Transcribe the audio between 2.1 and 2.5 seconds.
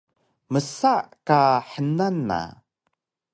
na